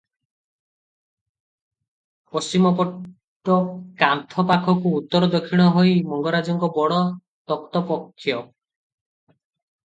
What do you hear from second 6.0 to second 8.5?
ମଙ୍ଗରାଜଙ୍କ ବଡ଼ ତକ୍ତପୋଷ।